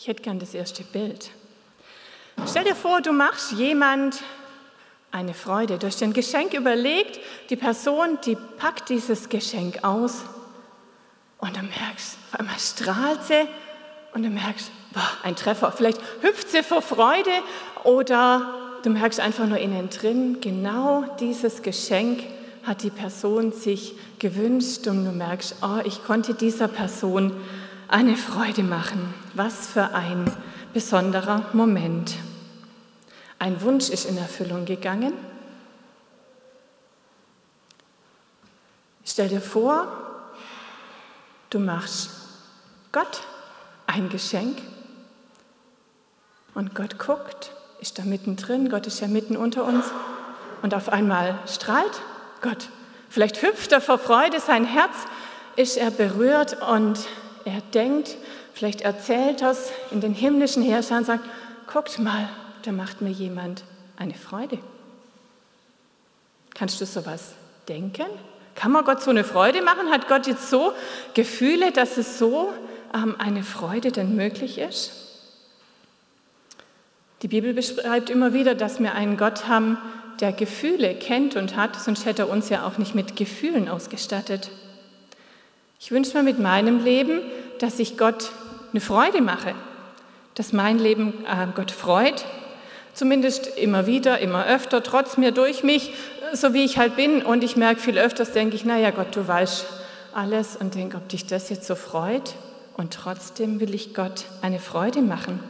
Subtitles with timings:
[0.00, 1.32] Ich hätte gern das erste Bild.
[2.48, 4.22] Stell dir vor, du machst jemand
[5.10, 5.76] eine Freude.
[5.76, 7.18] Du hast dir ein Geschenk überlegt,
[7.50, 10.22] die Person, die packt dieses Geschenk aus
[11.38, 13.48] und du merkst, auf einmal strahlt sie
[14.14, 15.72] und du merkst, boah, ein Treffer.
[15.72, 17.32] Vielleicht hüpft sie vor Freude
[17.82, 18.54] oder
[18.84, 22.22] du merkst einfach nur innen drin, genau dieses Geschenk
[22.62, 27.32] hat die Person sich gewünscht und du merkst, oh, ich konnte dieser Person
[27.88, 29.14] eine Freude machen.
[29.34, 30.30] Was für ein
[30.74, 32.14] besonderer Moment.
[33.38, 35.14] Ein Wunsch ist in Erfüllung gegangen.
[39.04, 39.88] Stell dir vor,
[41.50, 42.10] du machst
[42.92, 43.22] Gott
[43.86, 44.58] ein Geschenk
[46.54, 49.86] und Gott guckt, ist da mittendrin, Gott ist ja mitten unter uns
[50.62, 52.02] und auf einmal strahlt
[52.42, 52.68] Gott.
[53.08, 54.94] Vielleicht hüpft er vor Freude, sein Herz
[55.56, 56.98] ist er berührt und
[57.44, 58.16] er denkt,
[58.54, 61.24] vielleicht erzählt er es in den himmlischen Herrschern und sagt,
[61.72, 62.28] guckt mal,
[62.62, 63.64] da macht mir jemand
[63.96, 64.58] eine Freude.
[66.54, 67.34] Kannst du sowas
[67.68, 68.06] denken?
[68.54, 69.90] Kann man Gott so eine Freude machen?
[69.90, 70.72] Hat Gott jetzt so
[71.14, 72.52] Gefühle, dass es so
[72.92, 74.92] ähm, eine Freude denn möglich ist?
[77.22, 79.78] Die Bibel beschreibt immer wieder, dass wir einen Gott haben,
[80.20, 84.50] der Gefühle kennt und hat, sonst hätte er uns ja auch nicht mit Gefühlen ausgestattet.
[85.78, 87.20] Ich wünsche mir mit meinem Leben,
[87.60, 88.30] dass ich Gott
[88.72, 89.54] eine Freude mache,
[90.34, 92.24] dass mein Leben äh, Gott freut,
[92.94, 95.94] zumindest immer wieder, immer öfter, trotz mir, durch mich,
[96.32, 97.22] so wie ich halt bin.
[97.22, 99.66] Und ich merke viel öfters, denke ich, naja Gott, du weißt
[100.12, 102.34] alles und denke, ob dich das jetzt so freut.
[102.76, 105.40] Und trotzdem will ich Gott eine Freude machen.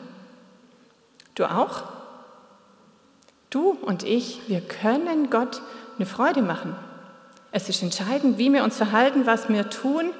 [1.34, 1.84] Du auch?
[3.50, 5.62] Du und ich, wir können Gott
[5.96, 6.76] eine Freude machen.
[7.50, 10.10] Es ist entscheidend, wie wir uns verhalten, was wir tun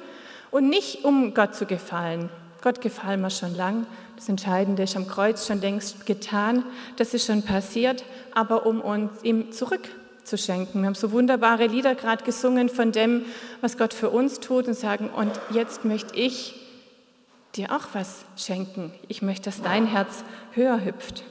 [0.51, 2.29] und nicht um Gott zu gefallen.
[2.61, 3.85] Gott gefallen wir schon lang.
[4.15, 6.63] Das Entscheidende ist am Kreuz schon längst getan.
[6.97, 10.81] Das ist schon passiert, aber um uns ihm zurückzuschenken.
[10.81, 13.25] Wir haben so wunderbare Lieder gerade gesungen von dem,
[13.61, 16.55] was Gott für uns tut und sagen, und jetzt möchte ich
[17.55, 18.91] dir auch was schenken.
[19.07, 21.23] Ich möchte, dass dein Herz höher hüpft.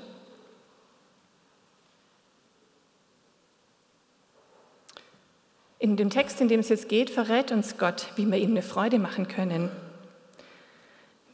[5.78, 8.62] In dem Text, in dem es jetzt geht, verrät uns Gott, wie wir ihm eine
[8.62, 9.70] Freude machen können.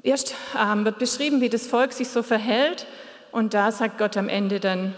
[0.02, 2.86] Erst ähm, wird beschrieben, wie das Volk sich so verhält
[3.32, 4.94] und da sagt Gott am Ende dann,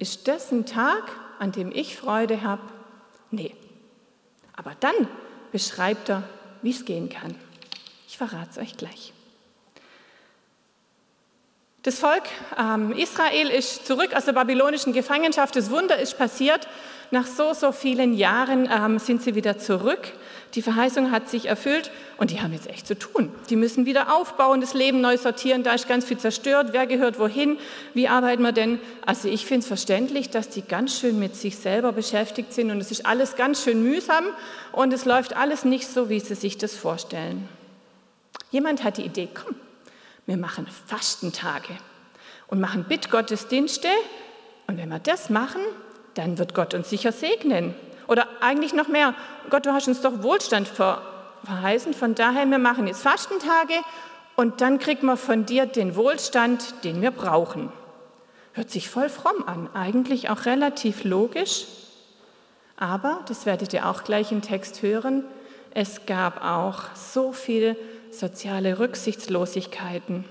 [0.00, 2.62] ist das ein Tag, an dem ich Freude habe?
[3.30, 3.54] Nee.
[4.56, 4.94] Aber dann
[5.52, 6.24] beschreibt er,
[6.62, 7.36] wie es gehen kann.
[8.08, 9.12] Ich verrate es euch gleich.
[11.82, 12.24] Das Volk
[12.58, 15.54] ähm, Israel ist zurück aus der babylonischen Gefangenschaft.
[15.54, 16.66] Das Wunder ist passiert.
[17.10, 20.12] Nach so, so vielen Jahren ähm, sind sie wieder zurück.
[20.54, 23.30] Die Verheißung hat sich erfüllt und die haben jetzt echt zu tun.
[23.50, 25.62] Die müssen wieder aufbauen, das Leben neu sortieren.
[25.62, 26.68] Da ist ganz viel zerstört.
[26.72, 27.58] Wer gehört wohin?
[27.92, 28.80] Wie arbeiten wir denn?
[29.04, 32.80] Also ich finde es verständlich, dass die ganz schön mit sich selber beschäftigt sind und
[32.80, 34.24] es ist alles ganz schön mühsam
[34.72, 37.48] und es läuft alles nicht so, wie sie sich das vorstellen.
[38.50, 39.54] Jemand hat die Idee, komm,
[40.26, 41.74] wir machen Fastentage
[42.48, 43.88] und machen Bittgottesdienste.
[44.66, 45.60] Und wenn wir das machen,
[46.18, 47.74] dann wird Gott uns sicher segnen.
[48.08, 49.14] Oder eigentlich noch mehr,
[49.50, 53.74] Gott, du hast uns doch Wohlstand verheißen, von daher, wir machen jetzt Fastentage
[54.34, 57.72] und dann kriegt man von dir den Wohlstand, den wir brauchen.
[58.52, 61.66] Hört sich voll fromm an, eigentlich auch relativ logisch,
[62.76, 65.24] aber, das werdet ihr auch gleich im Text hören,
[65.70, 67.76] es gab auch so viel
[68.10, 70.24] soziale Rücksichtslosigkeiten.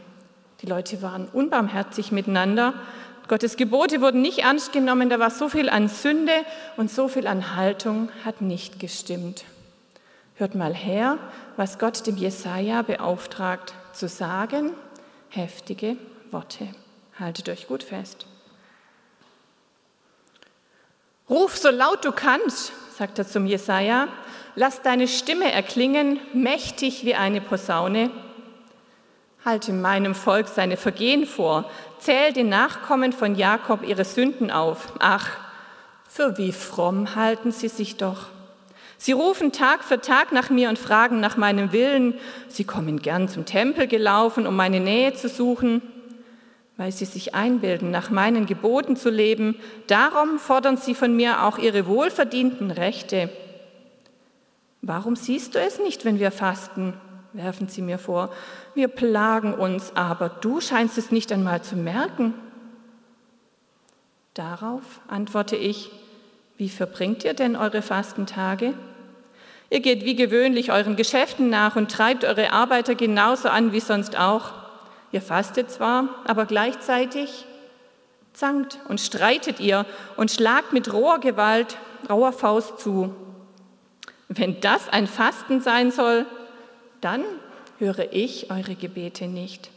[0.62, 2.74] Die Leute waren unbarmherzig miteinander.
[3.28, 5.10] Gottes Gebote wurden nicht ernst genommen.
[5.10, 6.34] Da war so viel an Sünde
[6.78, 9.44] und so viel an Haltung hat nicht gestimmt.
[10.36, 11.18] Hört mal her,
[11.56, 14.72] was Gott dem Jesaja beauftragt zu sagen.
[15.30, 15.98] Heftige
[16.32, 16.68] Worte.
[17.20, 18.28] Haltet euch gut fest.
[21.30, 24.08] Ruf so laut du kannst, sagt er zum Jesaja.
[24.56, 28.10] Lass deine Stimme erklingen, mächtig wie eine Posaune.
[29.48, 31.72] Halte meinem Volk seine Vergehen vor.
[32.00, 34.92] Zähl den Nachkommen von Jakob ihre Sünden auf.
[35.00, 35.38] Ach,
[36.10, 38.26] für wie fromm halten sie sich doch.
[38.98, 42.16] Sie rufen Tag für Tag nach mir und fragen nach meinem Willen.
[42.50, 45.82] Sie kommen gern zum Tempel gelaufen, um meine Nähe zu suchen,
[46.76, 49.56] weil sie sich einbilden, nach meinen Geboten zu leben.
[49.88, 53.30] Darum fordern sie von mir auch ihre wohlverdienten Rechte.
[54.82, 56.96] Warum siehst du es nicht, wenn wir fasten?
[57.34, 58.30] Werfen sie mir vor.
[58.74, 62.34] Wir plagen uns, aber du scheinst es nicht einmal zu merken.
[64.34, 65.92] Darauf antworte ich,
[66.58, 68.74] wie verbringt ihr denn eure Fastentage?
[69.70, 74.18] Ihr geht wie gewöhnlich euren Geschäften nach und treibt eure Arbeiter genauso an wie sonst
[74.18, 74.54] auch.
[75.12, 77.46] Ihr fastet zwar, aber gleichzeitig
[78.34, 79.86] zankt und streitet ihr
[80.16, 81.78] und schlagt mit roher Gewalt,
[82.10, 83.14] rauer Faust zu.
[84.30, 86.26] Wenn das ein Fasten sein soll,
[87.02, 87.24] dann
[87.80, 89.70] höre ich eure Gebete nicht.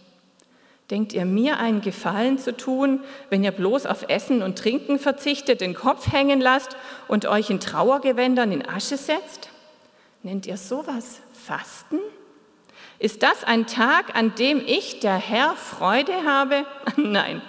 [0.91, 5.61] Denkt ihr mir einen Gefallen zu tun, wenn ihr bloß auf Essen und Trinken verzichtet,
[5.61, 6.77] den Kopf hängen lasst
[7.07, 9.51] und euch in Trauergewändern in Asche setzt?
[10.23, 11.99] Nennt ihr sowas Fasten?
[12.99, 16.67] Ist das ein Tag, an dem ich, der Herr, Freude habe?
[16.97, 17.41] Nein,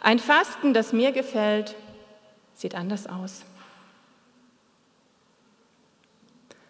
[0.00, 1.76] ein Fasten, das mir gefällt,
[2.54, 3.44] sieht anders aus.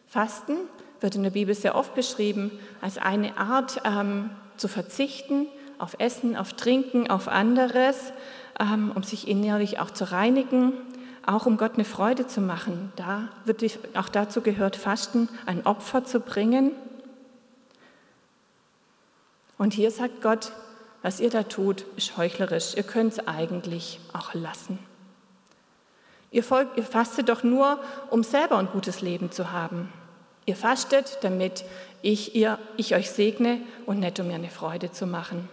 [0.09, 0.57] Fasten
[1.01, 2.51] wird in der Bibel sehr oft beschrieben
[2.81, 5.47] als eine Art ähm, zu verzichten
[5.79, 8.13] auf Essen, auf Trinken, auf anderes,
[8.59, 10.73] ähm, um sich innerlich auch zu reinigen,
[11.25, 12.93] auch um Gott eine Freude zu machen.
[12.97, 16.73] Da wird die, auch dazu gehört, Fasten, ein Opfer zu bringen.
[19.57, 20.53] Und hier sagt Gott,
[21.03, 22.75] was ihr da tut, ist heuchlerisch.
[22.77, 24.79] Ihr könnt es eigentlich auch lassen.
[26.31, 27.79] Ihr, folgt, ihr fastet doch nur,
[28.11, 29.93] um selber ein gutes Leben zu haben.
[30.49, 31.63] Ihr fastet, damit
[32.01, 35.47] ich, ihr, ich euch segne und nicht um mir eine Freude zu machen.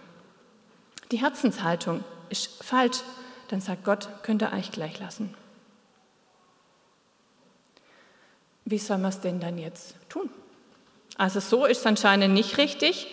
[1.10, 3.02] Die Herzenshaltung ist falsch,
[3.48, 5.34] dann sagt Gott, könnt ihr eigentlich gleich lassen.
[8.64, 10.30] Wie soll man es denn dann jetzt tun?
[11.18, 13.12] Also so ist es anscheinend nicht richtig.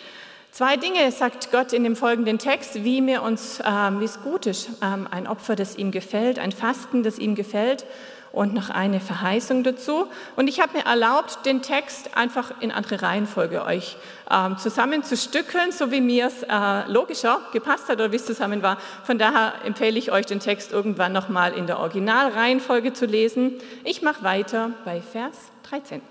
[0.52, 4.46] Zwei Dinge sagt Gott in dem folgenden Text, wie mir uns, ähm, wie es gut
[4.46, 7.86] ist, ähm, ein Opfer, das ihm gefällt, ein Fasten, das ihm gefällt
[8.34, 10.08] und noch eine Verheißung dazu.
[10.36, 13.96] Und ich habe mir erlaubt, den Text einfach in andere Reihenfolge euch
[14.30, 18.78] ähm, zusammenzustückeln, so wie mir es äh, logischer gepasst hat oder wie es zusammen war.
[19.04, 23.54] Von daher empfehle ich euch, den Text irgendwann nochmal in der Originalreihenfolge zu lesen.
[23.84, 25.38] Ich mache weiter bei Vers
[25.70, 26.02] 13.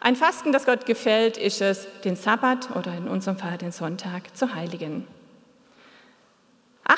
[0.00, 4.36] Ein Fasten, das Gott gefällt, ist es, den Sabbat oder in unserem Fall den Sonntag
[4.36, 5.06] zu heiligen.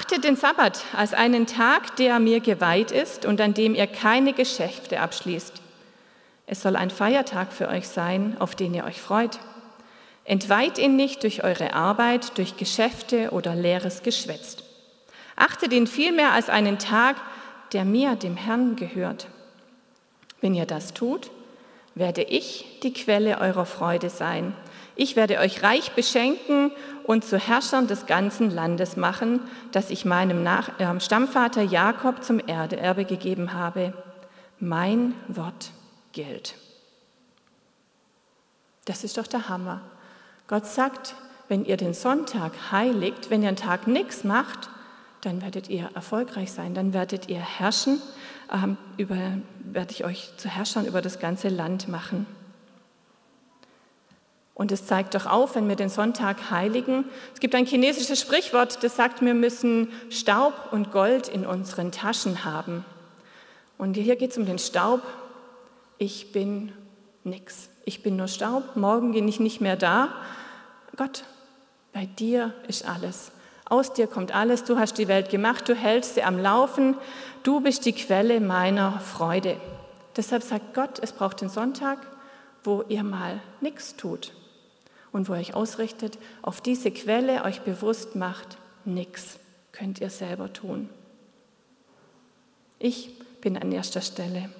[0.01, 4.33] Achtet den Sabbat als einen Tag, der mir geweiht ist und an dem ihr keine
[4.33, 5.61] Geschäfte abschließt.
[6.47, 9.39] Es soll ein Feiertag für euch sein, auf den ihr euch freut.
[10.25, 14.57] Entweiht ihn nicht durch eure Arbeit, durch Geschäfte oder leeres Geschwätz.
[15.37, 17.17] Achtet ihn vielmehr als einen Tag,
[17.75, 19.27] der mir, dem Herrn, gehört.
[20.41, 21.31] Wenn ihr das tut,
[21.95, 24.55] werde ich die Quelle eurer Freude sein
[24.97, 26.73] ich werde euch reich beschenken
[27.05, 29.41] und zu Herrschern des ganzen Landes machen,
[29.73, 33.93] das ich meinem Nach äh, Stammvater Jakob zum Erbe gegeben habe.
[34.59, 35.71] Mein Wort
[36.13, 36.55] gilt.
[38.85, 39.81] Das ist doch der Hammer.
[40.49, 41.15] Gott sagt,
[41.49, 44.69] wenn ihr den Sonntag heiligt, wenn ihr einen Tag nichts macht,
[45.21, 48.01] dann werdet ihr erfolgreich sein, dann werdet ihr herrschen,
[48.53, 49.17] ähm, über,
[49.65, 52.27] werde ich euch zu Herrschern über das ganze Land machen.
[54.61, 57.07] Und es zeigt doch auf, wenn wir den Sonntag heiligen.
[57.33, 62.45] Es gibt ein chinesisches Sprichwort, das sagt, wir müssen Staub und Gold in unseren Taschen
[62.45, 62.85] haben.
[63.79, 65.01] Und hier geht es um den Staub.
[65.97, 66.73] Ich bin
[67.25, 67.71] nichts.
[67.87, 68.77] Ich bin nur Staub.
[68.77, 70.11] Morgen bin ich nicht mehr da.
[70.95, 71.25] Gott,
[71.95, 73.33] bei dir ist alles.
[73.65, 74.65] Aus dir kommt alles.
[74.65, 75.71] Du hast die Welt gemacht.
[75.71, 76.99] Du hältst sie am Laufen.
[77.45, 79.57] Du bist die Quelle meiner Freude.
[80.19, 81.97] Deshalb sagt Gott, es braucht den Sonntag,
[82.63, 84.33] wo ihr mal nichts tut
[85.13, 89.39] und wo ihr euch ausrichtet, auf diese Quelle euch bewusst macht, nichts
[89.73, 90.89] könnt ihr selber tun.
[92.79, 94.51] Ich bin an erster Stelle.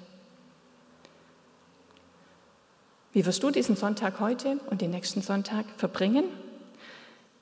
[3.13, 6.25] Wie wirst du diesen Sonntag heute und den nächsten Sonntag verbringen?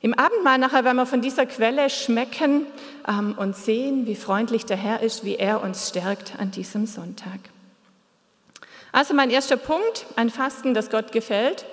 [0.02, 2.66] Im Abendmahl nachher werden wir von dieser Quelle schmecken
[3.08, 7.40] ähm, und sehen, wie freundlich der Herr ist, wie er uns stärkt an diesem Sonntag.
[8.92, 11.66] Also mein erster Punkt, ein Fasten, das Gott gefällt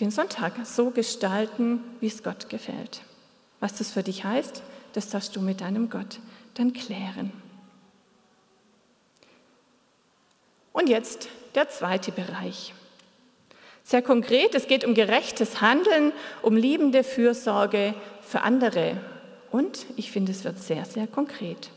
[0.00, 3.02] den Sonntag so gestalten, wie es Gott gefällt.
[3.60, 6.20] Was das für dich heißt, das darfst du mit deinem Gott
[6.54, 7.32] dann klären.
[10.72, 12.74] Und jetzt der zweite Bereich.
[13.84, 18.96] Sehr konkret, es geht um gerechtes Handeln, um liebende Fürsorge für andere.
[19.50, 21.70] Und ich finde, es wird sehr, sehr konkret.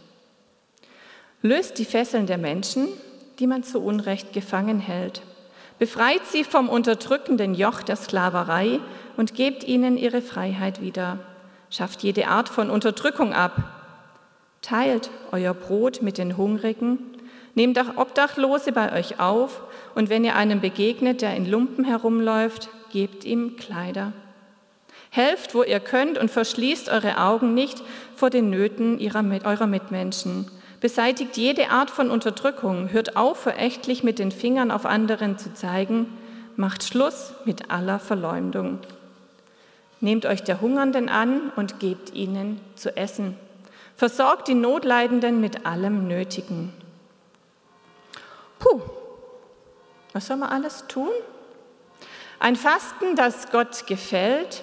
[1.41, 2.88] Löst die Fesseln der Menschen,
[3.39, 5.21] die man zu Unrecht gefangen hält
[5.79, 8.79] Befreit sie vom unterdrückenden Joch der Sklaverei
[9.15, 11.19] und gebt ihnen ihre Freiheit wieder.
[11.69, 13.63] Schafft jede Art von Unterdrückung ab.
[14.62, 17.00] Teilt euer Brot mit den Hungrigen.
[17.53, 19.62] Nehmt auch Obdachlose bei euch auf.
[19.93, 24.13] Und wenn ihr einem begegnet, der in Lumpen herumläuft, gebt ihm Kleider.
[25.10, 27.81] Helft, wo ihr könnt und verschließt eure Augen nicht
[28.15, 30.50] vor den Nöten ihrer, eurer Mitmenschen.
[30.79, 36.15] Beseitigt jede Art von Unterdrückung, hört auf, verächtlich mit den Fingern auf anderen zu zeigen,
[36.55, 38.79] macht Schluss mit aller Verleumdung.
[40.00, 43.36] Nehmt euch der Hungernden an und gebt ihnen zu essen.
[43.96, 46.72] Versorgt die Notleidenden mit allem Nötigen.
[48.60, 48.81] Puh,
[50.13, 51.10] was soll man alles tun?
[52.39, 54.62] Ein Fasten, das Gott gefällt,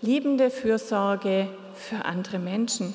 [0.00, 2.94] liebende Fürsorge für andere Menschen.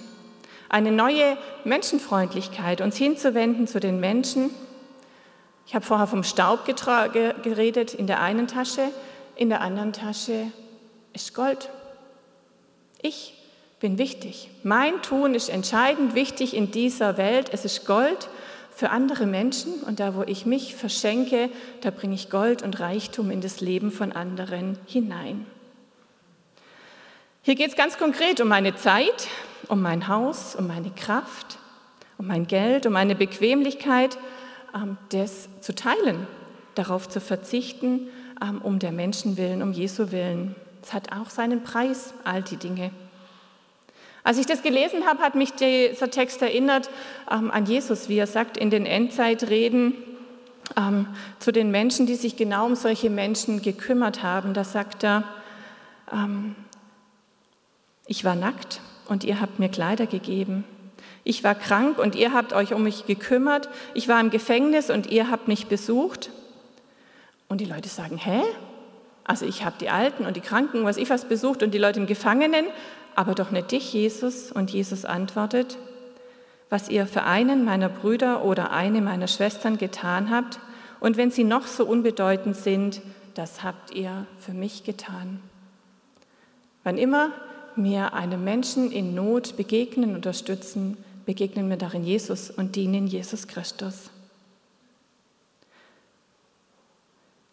[0.70, 4.50] Eine neue Menschenfreundlichkeit, uns hinzuwenden zu den Menschen.
[5.66, 8.90] Ich habe vorher vom Staub geredet in der einen Tasche,
[9.36, 10.52] in der anderen Tasche
[11.14, 11.70] ist Gold.
[13.02, 13.34] Ich
[13.80, 14.50] bin wichtig.
[14.64, 17.50] Mein Tun ist entscheidend wichtig in dieser Welt.
[17.54, 18.30] Es ist Gold
[18.76, 21.50] für andere Menschen und da, wo ich mich verschenke,
[21.82, 25.46] da bringe ich Gold und Reichtum in das Leben von anderen hinein.
[27.42, 29.28] Hier geht es ganz konkret um meine Zeit,
[29.68, 31.58] um mein Haus, um meine Kraft,
[32.18, 34.18] um mein Geld, um meine Bequemlichkeit,
[34.76, 36.28] ähm, das zu teilen,
[36.76, 38.08] darauf zu verzichten,
[38.42, 40.56] ähm, um der Menschen willen, um Jesu willen.
[40.82, 42.92] Es hat auch seinen Preis, all die Dinge.
[44.24, 46.90] Als ich das gelesen habe, hat mich dieser Text erinnert
[47.32, 49.94] ähm, an Jesus, wie er sagt in den Endzeitreden
[51.40, 54.54] zu den Menschen, die sich genau um solche Menschen gekümmert haben.
[54.54, 55.24] Da sagt er,
[58.06, 60.64] ich war nackt und ihr habt mir Kleider gegeben.
[61.24, 63.70] Ich war krank und ihr habt euch um mich gekümmert.
[63.94, 66.30] Ich war im Gefängnis und ihr habt mich besucht.
[67.50, 68.42] Und die Leute sagen, hä?
[69.24, 72.00] Also ich habe die Alten und die Kranken, was ich was besucht und die Leute
[72.00, 72.66] im Gefangenen,
[73.16, 74.52] aber doch nicht dich, Jesus.
[74.52, 75.78] Und Jesus antwortet,
[76.70, 80.60] was ihr für einen meiner Brüder oder eine meiner Schwestern getan habt,
[81.00, 83.02] und wenn sie noch so unbedeutend sind,
[83.36, 85.42] das habt ihr für mich getan.
[86.84, 87.32] Wann immer
[87.78, 94.10] mir einem Menschen in Not begegnen, unterstützen, begegnen wir darin Jesus und dienen Jesus Christus.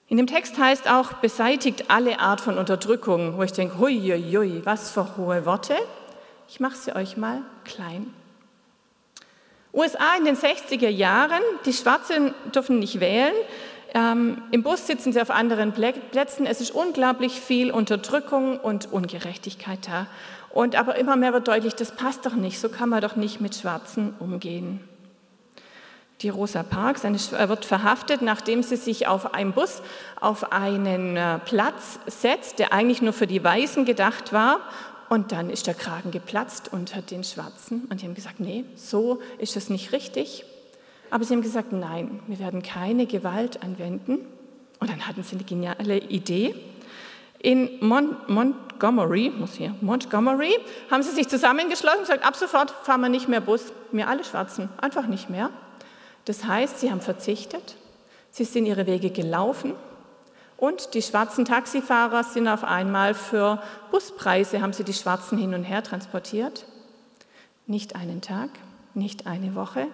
[0.06, 4.90] In dem Text heißt auch, beseitigt alle Art von Unterdrückung, wo ich denke, hui, was
[4.90, 5.74] für hohe Worte.
[6.48, 8.12] Ich mache sie euch mal klein.
[9.72, 13.34] USA in den 60er Jahren, die Schwarzen dürfen nicht wählen,
[13.94, 19.86] ähm, im Bus sitzen sie auf anderen Plätzen, es ist unglaublich viel Unterdrückung und Ungerechtigkeit
[19.88, 20.06] da.
[20.50, 23.40] Und aber immer mehr wird deutlich, das passt doch nicht, so kann man doch nicht
[23.40, 24.80] mit Schwarzen umgehen
[26.24, 29.82] die Rosa Parks, wird verhaftet, nachdem sie sich auf einem Bus
[30.20, 34.60] auf einen äh, Platz setzt, der eigentlich nur für die Weißen gedacht war.
[35.10, 37.86] Und dann ist der Kragen geplatzt unter den Schwarzen.
[37.90, 40.44] Und die haben gesagt, nee, so ist es nicht richtig.
[41.14, 44.26] Aber sie haben gesagt, nein, wir werden keine Gewalt anwenden.
[44.80, 46.56] Und dann hatten sie eine geniale Idee.
[47.38, 50.58] In Mon Montgomery, muss hier, Montgomery,
[50.90, 54.24] haben sie sich zusammengeschlossen und gesagt, ab sofort fahren wir nicht mehr Bus, wir alle
[54.24, 55.50] Schwarzen, einfach nicht mehr.
[56.24, 57.76] Das heißt, sie haben verzichtet,
[58.32, 59.74] sie sind ihre Wege gelaufen
[60.56, 65.62] und die schwarzen Taxifahrer sind auf einmal für Buspreise, haben sie die Schwarzen hin und
[65.62, 66.66] her transportiert.
[67.68, 68.50] Nicht einen Tag,
[68.94, 69.86] nicht eine Woche,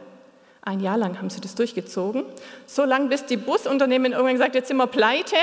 [0.62, 2.24] ein Jahr lang haben sie das durchgezogen.
[2.66, 5.36] So lange, bis die Busunternehmen irgendwann gesagt jetzt sind wir pleite,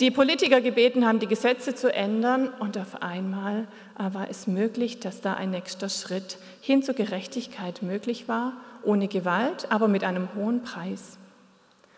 [0.00, 2.48] die Politiker gebeten haben, die Gesetze zu ändern.
[2.58, 3.66] Und auf einmal
[3.98, 8.52] äh, war es möglich, dass da ein nächster Schritt hin zur Gerechtigkeit möglich war
[8.84, 11.18] ohne Gewalt, aber mit einem hohen Preis.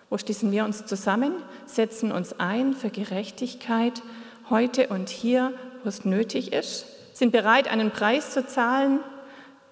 [0.08, 1.32] Wo schließen wir uns zusammen,
[1.66, 4.02] setzen uns ein für Gerechtigkeit
[4.48, 6.86] heute und hier, wo es nötig ist,
[7.16, 9.00] sind bereit, einen Preis zu zahlen,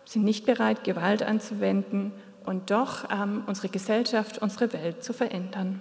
[0.05, 2.13] sind nicht bereit, Gewalt anzuwenden
[2.49, 5.81] und doch ähm, unsere Gesellschaft, unsere Welt zu verändern.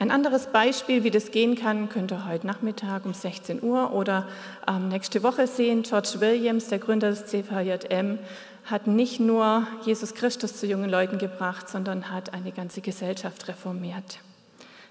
[0.00, 4.26] Ein anderes Beispiel, wie das gehen kann, könnt ihr heute Nachmittag um 16 Uhr oder
[4.66, 5.84] ähm, nächste Woche sehen.
[5.84, 8.18] George Williams, der Gründer des CVJM,
[8.64, 14.18] hat nicht nur Jesus Christus zu jungen Leuten gebracht, sondern hat eine ganze Gesellschaft reformiert.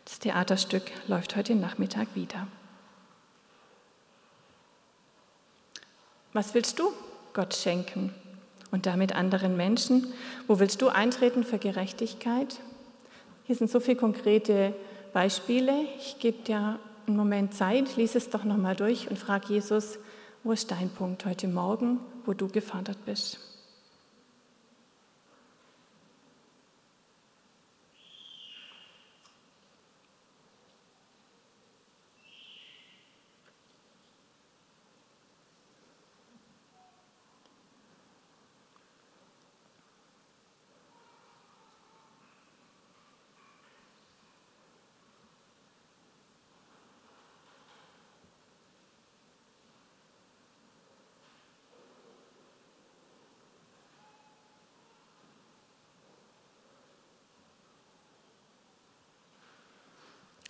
[0.05, 2.47] Das Theaterstück läuft heute Nachmittag wieder.
[6.31, 6.93] Was willst du
[7.33, 8.13] Gott schenken
[8.71, 10.07] und damit anderen Menschen?
[10.47, 12.59] Wo willst du eintreten für Gerechtigkeit?
[13.43, 14.73] Hier sind so viele konkrete
[15.13, 15.73] Beispiele.
[15.97, 19.99] Ich gebe dir einen Moment Zeit, lies es doch nochmal durch und frag Jesus,
[20.43, 23.50] wo ist dein Punkt heute Morgen, wo du gefordert bist?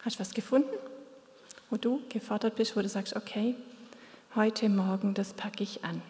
[0.03, 0.69] Hast du was gefunden?
[1.71, 3.55] wo du gefordert bist, wo du sagst, okay,
[4.35, 6.01] heute Morgen, das packe ich an.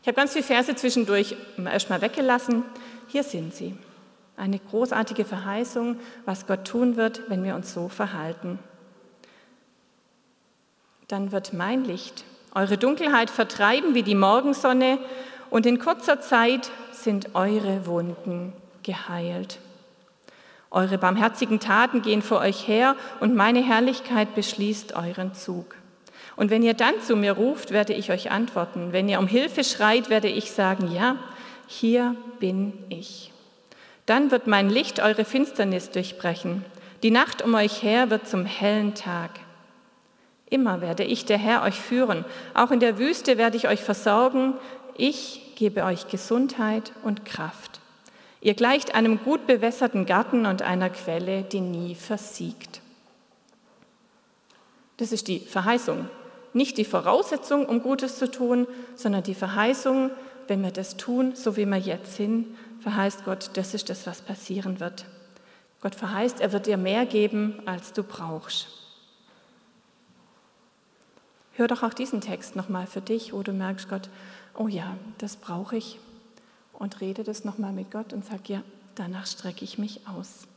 [0.00, 2.62] Ich habe ganz viele Verse zwischendurch erstmal weggelassen.
[3.08, 3.76] Hier sind sie.
[4.36, 8.60] Eine großartige Verheißung, was Gott tun wird, wenn wir uns so verhalten.
[11.08, 12.24] Dann wird mein Licht
[12.54, 14.98] eure Dunkelheit vertreiben wie die Morgensonne
[15.50, 18.52] und in kurzer Zeit sind eure Wunden
[18.84, 19.58] geheilt.
[20.70, 25.74] Eure barmherzigen Taten gehen vor euch her und meine Herrlichkeit beschließt euren Zug.
[26.36, 28.92] Und wenn ihr dann zu mir ruft, werde ich euch antworten.
[28.92, 31.16] Wenn ihr um Hilfe schreit, werde ich sagen, ja,
[31.66, 33.32] hier bin ich.
[34.06, 36.64] Dann wird mein Licht eure Finsternis durchbrechen.
[37.02, 39.30] Die Nacht um euch her wird zum hellen Tag.
[40.50, 42.24] Immer werde ich der Herr euch führen.
[42.54, 44.54] Auch in der Wüste werde ich euch versorgen.
[44.96, 47.67] Ich gebe euch Gesundheit und Kraft.
[48.40, 52.80] Ihr gleicht einem gut bewässerten Garten und einer Quelle, die nie versiegt.
[54.96, 56.08] Das ist die Verheißung.
[56.52, 60.10] Nicht die Voraussetzung, um Gutes zu tun, sondern die Verheißung,
[60.46, 64.22] wenn wir das tun, so wie wir jetzt sind, verheißt Gott, das ist das, was
[64.22, 65.04] passieren wird.
[65.80, 68.68] Gott verheißt, er wird dir mehr geben, als du brauchst.
[71.52, 74.08] Hör doch auch diesen Text nochmal für dich, wo du merkst, Gott,
[74.56, 75.98] oh ja, das brauche ich.
[76.78, 78.62] Und rede das nochmal mit Gott und sag, ja,
[78.94, 80.47] danach strecke ich mich aus.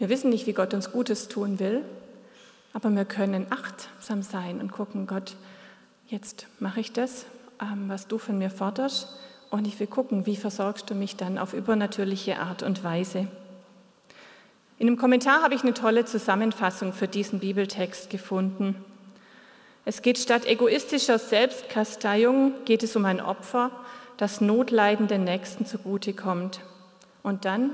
[0.00, 1.84] Wir wissen nicht, wie Gott uns Gutes tun will,
[2.72, 5.36] aber wir können achtsam sein und gucken, Gott,
[6.08, 7.26] jetzt mache ich das,
[7.60, 9.08] ähm, was du von mir forderst,
[9.50, 13.28] und ich will gucken, wie versorgst du mich dann auf übernatürliche Art und Weise.
[14.78, 18.82] In einem Kommentar habe ich eine tolle Zusammenfassung für diesen Bibeltext gefunden.
[19.84, 23.70] Es geht statt egoistischer Selbstkasteiung, geht es um ein Opfer,
[24.16, 26.60] das notleidenden Nächsten zugutekommt.
[27.22, 27.72] Und dann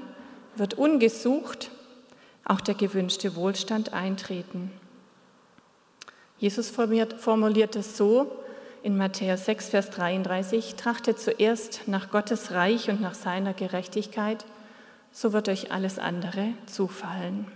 [0.57, 1.71] wird ungesucht
[2.47, 4.71] auch der gewünschte Wohlstand eintreten.
[6.39, 8.31] Jesus formuliert es so
[8.83, 14.45] in Matthäus 6, Vers 33, trachtet zuerst nach Gottes Reich und nach seiner Gerechtigkeit,
[15.11, 17.47] so wird euch alles andere zufallen.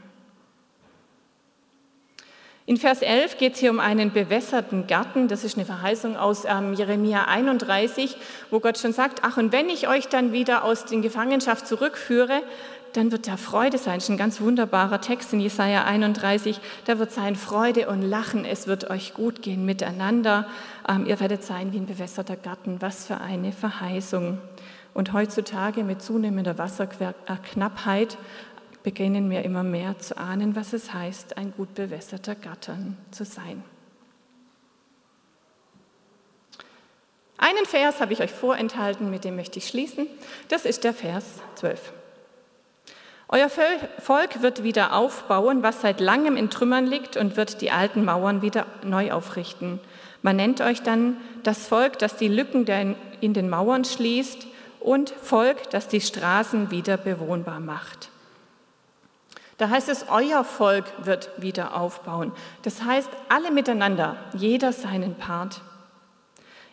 [2.67, 5.27] In Vers 11 geht es hier um einen bewässerten Garten.
[5.27, 8.17] Das ist eine Verheißung aus ähm, Jeremia 31,
[8.51, 12.43] wo Gott schon sagt, ach und wenn ich euch dann wieder aus der Gefangenschaft zurückführe,
[12.97, 13.97] dann wird da Freude sein.
[13.97, 16.61] Das ist ein ganz wunderbarer Text in Jesaja 31.
[16.85, 18.45] Da wird sein Freude und Lachen.
[18.45, 20.47] Es wird euch gut gehen miteinander.
[20.89, 22.77] Ähm, ihr werdet sein wie ein bewässerter Garten.
[22.81, 24.39] Was für eine Verheißung.
[24.95, 28.19] Und heutzutage mit zunehmender Wasserknappheit
[28.83, 33.63] beginnen wir immer mehr zu ahnen, was es heißt, ein gut bewässerter Garten zu sein.
[37.37, 40.07] Einen Vers habe ich euch vorenthalten, mit dem möchte ich schließen.
[40.49, 41.25] Das ist der Vers
[41.55, 41.95] 12.
[43.33, 48.05] Euer Volk wird wieder aufbauen, was seit langem in Trümmern liegt, und wird die alten
[48.05, 49.79] Mauern wieder neu aufrichten.
[50.21, 52.67] Man nennt euch dann das Volk, das die Lücken
[53.21, 54.49] in den Mauern schließt,
[54.81, 58.09] und Volk, das die Straßen wieder bewohnbar macht.
[59.59, 62.33] Da heißt es, euer Volk wird wieder aufbauen.
[62.63, 65.61] Das heißt, alle miteinander, jeder seinen Part.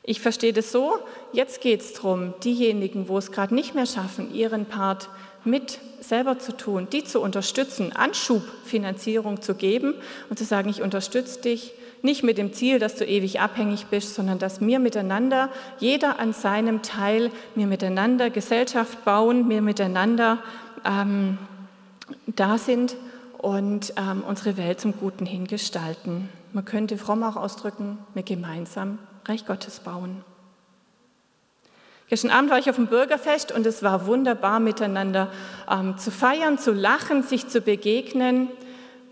[0.01, 0.97] Ich verstehe das so,
[1.33, 5.09] jetzt geht es darum, diejenigen, wo es gerade nicht mehr schaffen, ihren Part
[5.47, 9.95] mit selber zu tun, die zu unterstützen, Anschubfinanzierung zu geben
[10.29, 14.13] und zu sagen, ich unterstütze dich, nicht mit dem Ziel, dass du ewig abhängig bist,
[14.13, 20.39] sondern dass wir miteinander, jeder an seinem Teil, wir miteinander Gesellschaft bauen, wir miteinander
[20.85, 21.39] ähm,
[22.27, 22.95] da sind
[23.37, 26.29] und ähm, unsere Welt zum Guten hin gestalten.
[26.53, 30.23] Man könnte fromm auch ausdrücken, wir gemeinsam Reich Gottes bauen.
[32.09, 35.29] Gestern Abend war ich auf dem Bürgerfest und es war wunderbar miteinander
[35.69, 38.49] ähm, zu feiern, zu lachen, sich zu begegnen.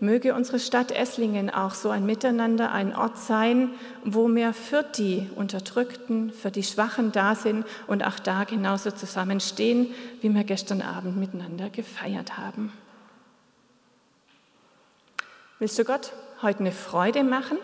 [0.00, 3.70] Möge unsere Stadt Esslingen auch so ein Miteinander, ein Ort sein,
[4.04, 9.94] wo wir für die Unterdrückten, für die Schwachen da sind und auch da genauso zusammenstehen,
[10.22, 12.72] wie wir gestern Abend miteinander gefeiert haben.
[15.58, 17.58] Willst du Gott heute eine Freude machen?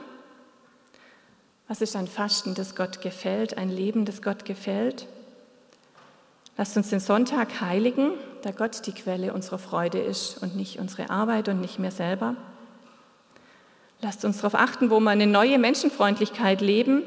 [1.69, 5.07] Was ist ein Fasten, das Gott gefällt, ein Leben, das Gott gefällt?
[6.57, 8.13] Lasst uns den Sonntag heiligen,
[8.43, 12.37] da Gott die Quelle unserer Freude ist und nicht unsere Arbeit und nicht mehr selber.
[14.01, 17.03] Lasst uns darauf achten, wo wir eine neue Menschenfreundlichkeit leben,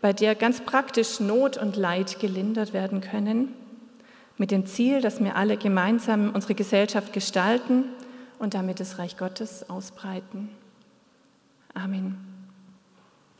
[0.00, 3.54] bei der ganz praktisch Not und Leid gelindert werden können,
[4.36, 7.84] mit dem Ziel, dass wir alle gemeinsam unsere Gesellschaft gestalten
[8.40, 10.50] und damit das Reich Gottes ausbreiten.
[11.74, 12.31] Amen.